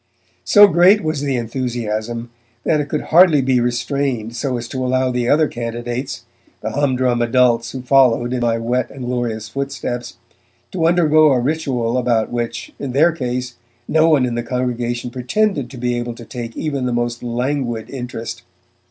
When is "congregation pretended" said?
14.41-15.69